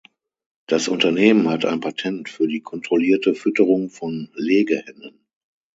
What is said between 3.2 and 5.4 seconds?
Fütterung von Legehennen.